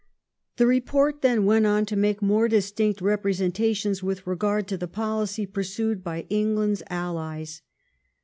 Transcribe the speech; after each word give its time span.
The 0.57 0.65
report 0.65 1.21
then 1.21 1.45
went 1.45 1.67
on 1.67 1.85
to 1.85 1.95
make 1.95 2.23
more 2.23 2.47
distinct 2.47 3.01
represen 3.01 3.51
tations 3.51 4.01
with 4.01 4.25
regard 4.25 4.67
to 4.69 4.77
the 4.77 4.87
policy 4.87 5.45
pursued 5.45 6.03
by 6.03 6.25
England's 6.27 6.81
aUies. 6.89 7.61